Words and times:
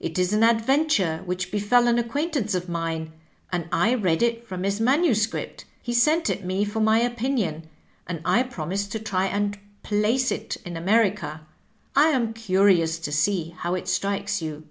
It 0.00 0.18
is 0.18 0.34
an 0.34 0.42
adventure 0.42 1.22
which 1.24 1.50
befell 1.50 1.88
an 1.88 1.98
acquaintance 1.98 2.54
of 2.54 2.68
mine, 2.68 3.10
and 3.50 3.70
I 3.72 3.94
read 3.94 4.22
it 4.22 4.46
from 4.46 4.64
his 4.64 4.80
manuscript. 4.82 5.64
He 5.80 5.94
sent 5.94 6.28
it 6.28 6.44
me 6.44 6.66
for 6.66 6.80
my 6.80 6.98
opinion, 6.98 7.70
and 8.06 8.20
I 8.22 8.42
promised 8.42 8.92
to 8.92 8.98
try 8.98 9.28
and 9.28 9.56
^ 9.58 9.58
place' 9.82 10.30
it 10.30 10.58
in 10.66 10.76
America. 10.76 11.46
I 11.96 12.08
am 12.08 12.34
curious 12.34 12.98
to 12.98 13.12
see 13.12 13.54
how 13.56 13.74
it 13.74 13.88
strikes 13.88 14.42
you." 14.42 14.66